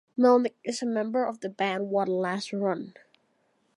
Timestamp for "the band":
1.41-1.91